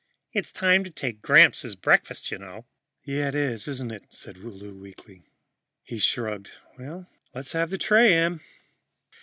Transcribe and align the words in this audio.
"It's 0.33 0.51
time 0.51 0.83
to 0.83 0.89
take 0.89 1.21
Gramps 1.21 1.61
his 1.61 1.75
breakfast, 1.75 2.31
you 2.31 2.39
know." 2.39 2.65
"Yeah, 3.03 3.27
it 3.27 3.35
is, 3.35 3.67
isn't 3.67 3.91
it?" 3.91 4.05
said 4.11 4.35
Lou 4.37 4.73
weakly. 4.73 5.27
He 5.83 5.99
shrugged. 5.99 6.49
"Let's 7.35 7.51
have 7.51 7.69
the 7.69 7.77
tray, 7.77 8.15
Em." 8.15 8.41